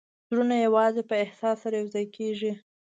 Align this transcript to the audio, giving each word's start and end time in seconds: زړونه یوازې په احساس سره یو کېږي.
زړونه 0.29 0.55
یوازې 0.65 1.01
په 1.09 1.15
احساس 1.23 1.57
سره 1.63 1.75
یو 1.81 1.87
کېږي. 2.17 2.51